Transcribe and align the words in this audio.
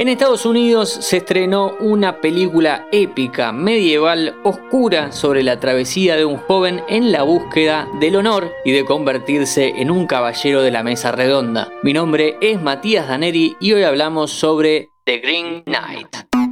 En 0.00 0.06
Estados 0.06 0.46
Unidos 0.46 0.90
se 0.90 1.16
estrenó 1.16 1.74
una 1.80 2.20
película 2.20 2.86
épica, 2.92 3.50
medieval, 3.50 4.36
oscura 4.44 5.10
sobre 5.10 5.42
la 5.42 5.58
travesía 5.58 6.14
de 6.14 6.24
un 6.24 6.36
joven 6.36 6.84
en 6.88 7.10
la 7.10 7.24
búsqueda 7.24 7.88
del 7.98 8.14
honor 8.14 8.52
y 8.64 8.70
de 8.70 8.84
convertirse 8.84 9.70
en 9.70 9.90
un 9.90 10.06
caballero 10.06 10.62
de 10.62 10.70
la 10.70 10.84
mesa 10.84 11.10
redonda. 11.10 11.68
Mi 11.82 11.92
nombre 11.92 12.36
es 12.40 12.62
Matías 12.62 13.08
Daneri 13.08 13.56
y 13.58 13.72
hoy 13.72 13.82
hablamos 13.82 14.30
sobre 14.30 14.90
The 15.02 15.18
Green 15.18 15.64
Knight. 15.64 16.47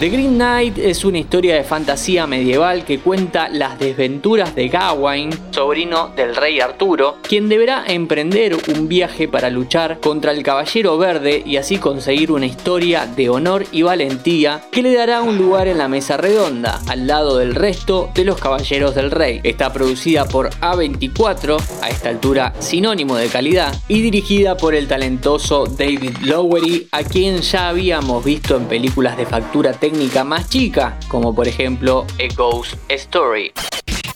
The 0.00 0.08
Green 0.08 0.36
Knight 0.36 0.78
es 0.78 1.04
una 1.04 1.18
historia 1.18 1.56
de 1.56 1.62
fantasía 1.62 2.26
medieval 2.26 2.86
que 2.86 3.00
cuenta 3.00 3.50
las 3.50 3.78
desventuras 3.78 4.54
de 4.54 4.68
Gawain, 4.68 5.28
sobrino 5.50 6.08
del 6.16 6.34
rey 6.36 6.58
Arturo, 6.58 7.18
quien 7.20 7.50
deberá 7.50 7.84
emprender 7.86 8.56
un 8.74 8.88
viaje 8.88 9.28
para 9.28 9.50
luchar 9.50 10.00
contra 10.00 10.32
el 10.32 10.42
Caballero 10.42 10.96
Verde 10.96 11.42
y 11.44 11.58
así 11.58 11.76
conseguir 11.76 12.32
una 12.32 12.46
historia 12.46 13.04
de 13.04 13.28
honor 13.28 13.66
y 13.72 13.82
valentía 13.82 14.62
que 14.72 14.82
le 14.82 14.94
dará 14.94 15.20
un 15.20 15.36
lugar 15.36 15.68
en 15.68 15.76
la 15.76 15.86
mesa 15.86 16.16
redonda, 16.16 16.80
al 16.88 17.06
lado 17.06 17.36
del 17.36 17.54
resto 17.54 18.10
de 18.14 18.24
los 18.24 18.40
Caballeros 18.40 18.94
del 18.94 19.10
Rey. 19.10 19.40
Está 19.42 19.70
producida 19.70 20.24
por 20.24 20.48
A24, 20.62 21.62
a 21.82 21.90
esta 21.90 22.08
altura 22.08 22.54
sinónimo 22.58 23.16
de 23.16 23.28
calidad, 23.28 23.78
y 23.86 24.00
dirigida 24.00 24.56
por 24.56 24.74
el 24.74 24.88
talentoso 24.88 25.66
David 25.66 26.16
Lowery, 26.22 26.88
a 26.90 27.02
quien 27.02 27.42
ya 27.42 27.68
habíamos 27.68 28.24
visto 28.24 28.56
en 28.56 28.64
películas 28.64 29.18
de 29.18 29.26
factura 29.26 29.72
técnica 29.72 29.89
más 30.24 30.48
chica, 30.48 30.98
como 31.08 31.34
por 31.34 31.48
ejemplo 31.48 32.06
A 32.18 32.34
Ghost 32.34 32.74
Story. 32.88 33.52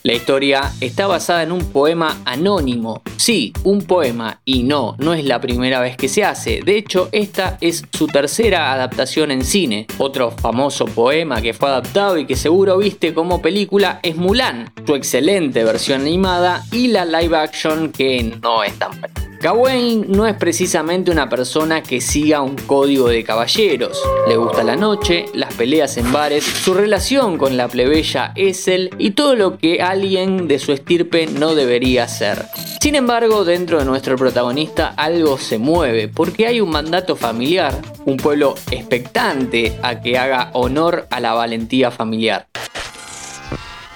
La 0.02 0.12
historia 0.12 0.70
está 0.80 1.06
basada 1.06 1.42
en 1.42 1.50
un 1.50 1.72
poema 1.72 2.20
anónimo. 2.26 3.02
Sí, 3.16 3.54
un 3.64 3.82
poema, 3.82 4.40
y 4.44 4.62
no, 4.62 4.96
no 4.98 5.14
es 5.14 5.24
la 5.24 5.40
primera 5.40 5.80
vez 5.80 5.96
que 5.96 6.08
se 6.08 6.24
hace. 6.24 6.60
De 6.62 6.76
hecho, 6.76 7.08
esta 7.10 7.56
es 7.62 7.84
su 7.90 8.06
tercera 8.06 8.72
adaptación 8.72 9.30
en 9.30 9.44
cine. 9.44 9.86
Otro 9.96 10.30
famoso 10.30 10.84
poema 10.84 11.40
que 11.40 11.54
fue 11.54 11.70
adaptado 11.70 12.18
y 12.18 12.26
que 12.26 12.36
seguro 12.36 12.76
viste 12.76 13.14
como 13.14 13.40
película 13.40 14.00
es 14.02 14.16
Mulan, 14.16 14.72
su 14.86 14.94
excelente 14.94 15.64
versión 15.64 16.02
animada 16.02 16.62
y 16.70 16.88
la 16.88 17.06
live 17.06 17.36
action 17.36 17.90
que 17.90 18.22
no 18.42 18.62
es 18.62 18.78
tan 18.78 19.00
Gawain 19.44 20.06
no 20.08 20.26
es 20.26 20.36
precisamente 20.36 21.10
una 21.10 21.28
persona 21.28 21.82
que 21.82 22.00
siga 22.00 22.40
un 22.40 22.56
código 22.56 23.10
de 23.10 23.24
caballeros. 23.24 24.00
Le 24.26 24.38
gusta 24.38 24.64
la 24.64 24.74
noche, 24.74 25.26
las 25.34 25.52
peleas 25.52 25.98
en 25.98 26.10
bares, 26.10 26.42
su 26.42 26.72
relación 26.72 27.36
con 27.36 27.58
la 27.58 27.68
plebeya 27.68 28.32
Essel 28.36 28.88
y 28.96 29.10
todo 29.10 29.36
lo 29.36 29.58
que 29.58 29.82
alguien 29.82 30.48
de 30.48 30.58
su 30.58 30.72
estirpe 30.72 31.26
no 31.26 31.54
debería 31.54 32.04
hacer. 32.04 32.46
Sin 32.80 32.94
embargo, 32.94 33.44
dentro 33.44 33.78
de 33.78 33.84
nuestro 33.84 34.16
protagonista 34.16 34.94
algo 34.96 35.36
se 35.36 35.58
mueve, 35.58 36.08
porque 36.08 36.46
hay 36.46 36.62
un 36.62 36.70
mandato 36.70 37.14
familiar, 37.14 37.76
un 38.06 38.16
pueblo 38.16 38.54
expectante 38.70 39.78
a 39.82 40.00
que 40.00 40.16
haga 40.16 40.52
honor 40.54 41.06
a 41.10 41.20
la 41.20 41.34
valentía 41.34 41.90
familiar. 41.90 42.46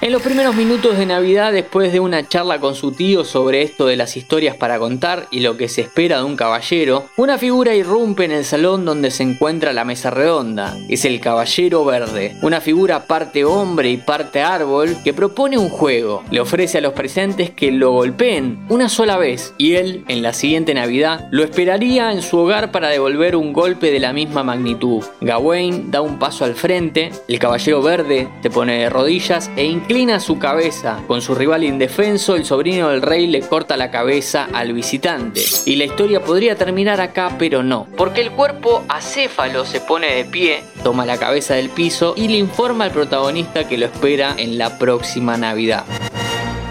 En 0.00 0.12
los 0.12 0.22
primeros 0.22 0.54
minutos 0.54 0.96
de 0.96 1.06
Navidad, 1.06 1.52
después 1.52 1.92
de 1.92 1.98
una 1.98 2.26
charla 2.28 2.60
con 2.60 2.76
su 2.76 2.92
tío 2.92 3.24
sobre 3.24 3.62
esto 3.62 3.84
de 3.84 3.96
las 3.96 4.16
historias 4.16 4.54
para 4.54 4.78
contar 4.78 5.26
y 5.32 5.40
lo 5.40 5.56
que 5.56 5.68
se 5.68 5.80
espera 5.80 6.18
de 6.18 6.22
un 6.22 6.36
caballero, 6.36 7.06
una 7.16 7.36
figura 7.36 7.74
irrumpe 7.74 8.24
en 8.24 8.30
el 8.30 8.44
salón 8.44 8.84
donde 8.84 9.10
se 9.10 9.24
encuentra 9.24 9.72
la 9.72 9.84
mesa 9.84 10.10
redonda. 10.10 10.76
Es 10.88 11.04
el 11.04 11.18
Caballero 11.18 11.84
Verde, 11.84 12.36
una 12.42 12.60
figura 12.60 13.08
parte 13.08 13.44
hombre 13.44 13.90
y 13.90 13.96
parte 13.96 14.40
árbol 14.40 14.96
que 15.02 15.12
propone 15.12 15.58
un 15.58 15.68
juego. 15.68 16.22
Le 16.30 16.38
ofrece 16.40 16.78
a 16.78 16.80
los 16.80 16.92
presentes 16.92 17.50
que 17.50 17.72
lo 17.72 17.90
golpeen 17.90 18.66
una 18.68 18.88
sola 18.88 19.16
vez 19.16 19.52
y 19.58 19.74
él, 19.74 20.04
en 20.06 20.22
la 20.22 20.32
siguiente 20.32 20.74
Navidad, 20.74 21.26
lo 21.32 21.42
esperaría 21.42 22.12
en 22.12 22.22
su 22.22 22.38
hogar 22.38 22.70
para 22.70 22.88
devolver 22.88 23.34
un 23.34 23.52
golpe 23.52 23.90
de 23.90 23.98
la 23.98 24.12
misma 24.12 24.44
magnitud. 24.44 25.02
Gawain 25.20 25.90
da 25.90 26.02
un 26.02 26.20
paso 26.20 26.44
al 26.44 26.54
frente, 26.54 27.10
el 27.26 27.40
Caballero 27.40 27.82
Verde 27.82 28.28
se 28.44 28.50
pone 28.50 28.78
de 28.78 28.90
rodillas 28.90 29.50
e 29.56 29.64
inclina 29.88 30.20
su 30.20 30.38
cabeza. 30.38 31.00
Con 31.06 31.22
su 31.22 31.34
rival 31.34 31.64
indefenso, 31.64 32.36
el 32.36 32.44
sobrino 32.44 32.90
del 32.90 33.00
rey 33.00 33.26
le 33.26 33.40
corta 33.40 33.74
la 33.78 33.90
cabeza 33.90 34.46
al 34.52 34.74
visitante. 34.74 35.40
Y 35.64 35.76
la 35.76 35.84
historia 35.84 36.20
podría 36.20 36.56
terminar 36.56 37.00
acá, 37.00 37.36
pero 37.38 37.62
no. 37.62 37.86
Porque 37.96 38.20
el 38.20 38.32
cuerpo 38.32 38.84
acéfalo 38.90 39.64
se 39.64 39.80
pone 39.80 40.14
de 40.14 40.26
pie, 40.26 40.62
toma 40.82 41.06
la 41.06 41.16
cabeza 41.16 41.54
del 41.54 41.70
piso 41.70 42.12
y 42.18 42.28
le 42.28 42.36
informa 42.36 42.84
al 42.84 42.90
protagonista 42.90 43.66
que 43.66 43.78
lo 43.78 43.86
espera 43.86 44.34
en 44.36 44.58
la 44.58 44.76
próxima 44.76 45.38
Navidad. 45.38 45.86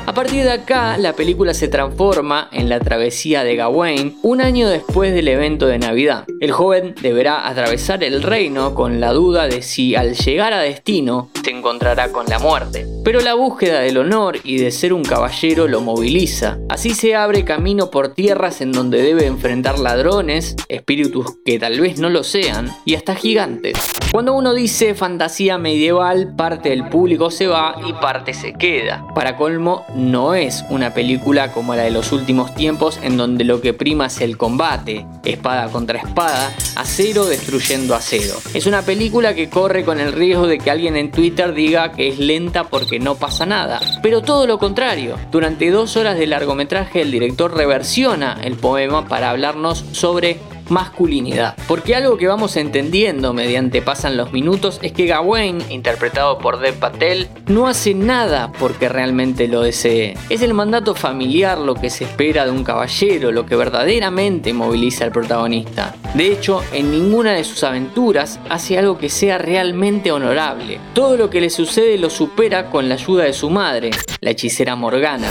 A 0.05 0.13
partir 0.13 0.43
de 0.45 0.51
acá, 0.51 0.97
la 0.97 1.13
película 1.13 1.53
se 1.53 1.67
transforma 1.67 2.49
en 2.51 2.69
la 2.69 2.79
travesía 2.79 3.43
de 3.43 3.55
Gawain 3.55 4.17
un 4.21 4.41
año 4.41 4.69
después 4.69 5.13
del 5.13 5.27
evento 5.27 5.65
de 5.67 5.79
Navidad. 5.79 6.25
El 6.39 6.51
joven 6.51 6.93
deberá 7.01 7.47
atravesar 7.47 8.03
el 8.03 8.21
reino 8.21 8.75
con 8.75 8.99
la 8.99 9.11
duda 9.11 9.47
de 9.47 9.63
si 9.63 9.95
al 9.95 10.13
llegar 10.13 10.53
a 10.53 10.59
destino 10.59 11.31
se 11.43 11.49
encontrará 11.49 12.11
con 12.11 12.27
la 12.27 12.37
muerte. 12.37 12.85
Pero 13.03 13.21
la 13.21 13.33
búsqueda 13.33 13.79
del 13.79 13.97
honor 13.97 14.37
y 14.43 14.57
de 14.57 14.69
ser 14.69 14.93
un 14.93 15.01
caballero 15.01 15.67
lo 15.67 15.81
moviliza. 15.81 16.59
Así 16.69 16.91
se 16.91 17.15
abre 17.15 17.45
camino 17.45 17.89
por 17.89 18.13
tierras 18.13 18.61
en 18.61 18.71
donde 18.73 19.01
debe 19.01 19.25
enfrentar 19.25 19.79
ladrones, 19.79 20.55
espíritus 20.67 21.37
que 21.45 21.57
tal 21.57 21.79
vez 21.79 21.99
no 21.99 22.09
lo 22.09 22.23
sean, 22.23 22.69
y 22.85 22.95
hasta 22.95 23.15
gigantes. 23.15 23.77
Cuando 24.11 24.33
uno 24.33 24.53
dice 24.53 24.93
fantasía 24.93 25.57
medieval, 25.57 26.35
parte 26.35 26.69
del 26.69 26.89
público 26.89 27.31
se 27.31 27.47
va 27.47 27.75
y 27.85 27.93
parte 27.93 28.33
se 28.33 28.53
queda. 28.53 29.05
Para 29.15 29.37
colmo, 29.37 29.85
no 29.95 30.33
es 30.33 30.65
una 30.69 30.93
película 30.93 31.51
como 31.51 31.75
la 31.75 31.83
de 31.83 31.91
los 31.91 32.11
últimos 32.11 32.53
tiempos 32.55 32.99
en 33.01 33.15
donde 33.15 33.43
lo 33.43 33.61
que 33.61 33.73
prima 33.73 34.07
es 34.07 34.19
el 34.19 34.37
combate, 34.37 35.05
espada 35.23 35.69
contra 35.69 35.99
espada, 35.99 36.26
acero 36.75 37.25
destruyendo 37.25 37.95
acero. 37.95 38.35
Es 38.53 38.65
una 38.65 38.81
película 38.81 39.33
que 39.33 39.49
corre 39.49 39.83
con 39.83 39.99
el 39.99 40.13
riesgo 40.13 40.47
de 40.47 40.57
que 40.57 40.71
alguien 40.71 40.95
en 40.95 41.11
Twitter 41.11 41.53
diga 41.53 41.91
que 41.91 42.07
es 42.07 42.19
lenta 42.19 42.65
porque 42.65 42.99
no 42.99 43.15
pasa 43.15 43.45
nada. 43.45 43.79
Pero 44.01 44.21
todo 44.21 44.47
lo 44.47 44.57
contrario, 44.59 45.17
durante 45.31 45.71
dos 45.71 45.97
horas 45.97 46.17
de 46.17 46.27
largometraje 46.27 47.01
el 47.01 47.11
director 47.11 47.55
reversiona 47.55 48.39
el 48.43 48.55
poema 48.55 49.07
para 49.07 49.29
hablarnos 49.29 49.83
sobre 49.91 50.39
masculinidad. 50.69 51.55
Porque 51.67 51.95
algo 51.95 52.17
que 52.17 52.27
vamos 52.27 52.55
entendiendo 52.57 53.33
mediante 53.33 53.81
pasan 53.81 54.17
los 54.17 54.31
minutos 54.31 54.79
es 54.81 54.91
que 54.91 55.05
Gawain, 55.05 55.59
interpretado 55.69 56.37
por 56.37 56.59
Dev 56.59 56.75
Patel, 56.75 57.27
no 57.47 57.67
hace 57.67 57.93
nada 57.93 58.51
porque 58.59 58.89
realmente 58.89 59.47
lo 59.47 59.61
desee. 59.61 60.15
Es 60.29 60.41
el 60.41 60.53
mandato 60.53 60.95
familiar 60.95 61.57
lo 61.57 61.75
que 61.75 61.89
se 61.89 62.05
espera 62.05 62.45
de 62.45 62.51
un 62.51 62.63
caballero, 62.63 63.31
lo 63.31 63.45
que 63.45 63.55
verdaderamente 63.55 64.53
moviliza 64.53 65.05
al 65.05 65.11
protagonista. 65.11 65.95
De 66.13 66.31
hecho, 66.31 66.61
en 66.73 66.91
ninguna 66.91 67.33
de 67.33 67.43
sus 67.43 67.63
aventuras 67.63 68.39
hace 68.49 68.77
algo 68.77 68.97
que 68.97 69.09
sea 69.09 69.37
realmente 69.37 70.11
honorable. 70.11 70.79
Todo 70.93 71.17
lo 71.17 71.29
que 71.29 71.41
le 71.41 71.49
sucede 71.49 71.97
lo 71.97 72.09
supera 72.09 72.69
con 72.69 72.89
la 72.89 72.95
ayuda 72.95 73.23
de 73.23 73.33
su 73.33 73.49
madre, 73.49 73.91
la 74.21 74.31
hechicera 74.31 74.75
Morgana. 74.75 75.29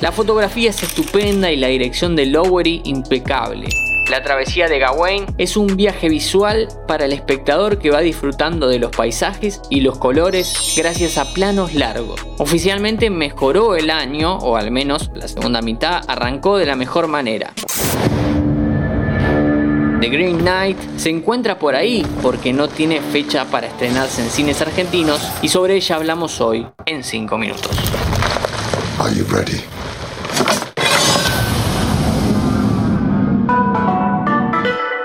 La 0.00 0.12
fotografía 0.12 0.70
es 0.70 0.82
estupenda 0.82 1.50
y 1.50 1.56
la 1.56 1.68
dirección 1.68 2.14
de 2.16 2.26
Lowery 2.26 2.82
impecable. 2.84 3.68
La 4.10 4.22
travesía 4.22 4.68
de 4.68 4.78
Gawain 4.78 5.24
es 5.38 5.56
un 5.56 5.76
viaje 5.76 6.10
visual 6.10 6.68
para 6.86 7.06
el 7.06 7.12
espectador 7.12 7.78
que 7.78 7.90
va 7.90 8.00
disfrutando 8.00 8.68
de 8.68 8.78
los 8.78 8.94
paisajes 8.94 9.62
y 9.70 9.80
los 9.80 9.98
colores 9.98 10.74
gracias 10.76 11.16
a 11.16 11.32
planos 11.32 11.74
largos. 11.74 12.20
Oficialmente 12.38 13.08
mejoró 13.08 13.76
el 13.76 13.90
año, 13.90 14.36
o 14.36 14.56
al 14.56 14.70
menos 14.70 15.10
la 15.14 15.26
segunda 15.26 15.62
mitad 15.62 16.02
arrancó 16.06 16.58
de 16.58 16.66
la 16.66 16.76
mejor 16.76 17.08
manera. 17.08 17.54
The 20.00 20.10
Green 20.10 20.40
Knight 20.40 20.76
se 20.98 21.08
encuentra 21.08 21.58
por 21.58 21.74
ahí 21.74 22.06
porque 22.20 22.52
no 22.52 22.68
tiene 22.68 23.00
fecha 23.00 23.46
para 23.46 23.68
estrenarse 23.68 24.20
en 24.22 24.28
cines 24.28 24.60
argentinos 24.60 25.26
y 25.40 25.48
sobre 25.48 25.76
ella 25.76 25.96
hablamos 25.96 26.42
hoy 26.42 26.66
en 26.84 27.02
5 27.02 27.38
minutos. 27.38 27.70
Are 28.98 29.14
you? 29.14 29.24